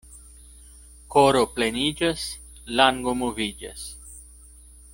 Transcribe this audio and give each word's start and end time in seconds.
Koro 1.15 1.43
pleniĝas— 1.59 2.23
lango 2.79 3.15
moviĝas. 3.21 3.85